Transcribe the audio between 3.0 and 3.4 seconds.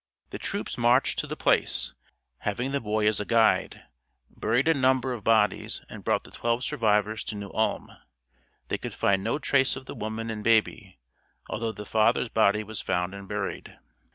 as a